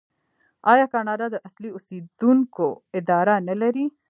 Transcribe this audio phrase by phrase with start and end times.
[0.71, 2.65] آیا کاناډا د اصلي اوسیدونکو
[2.99, 3.85] اداره نلري؟